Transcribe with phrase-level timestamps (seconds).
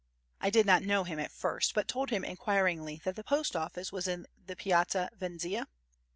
[0.39, 3.91] I did not know him at first, and told him enquiringly that the post office
[3.91, 5.67] was in the Piazza Venezia?